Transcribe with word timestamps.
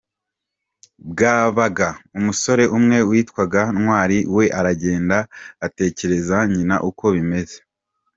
bwabaga, 1.11 1.89
umusore 2.17 2.63
umwe 2.77 2.97
witwaga 3.09 3.61
Ntwari 3.75 4.19
we 4.35 4.45
aragenda 4.59 5.17
atekerereza 5.65 6.37
nyina 6.53 6.75
uko 6.89 7.05
bimeze. 7.15 7.57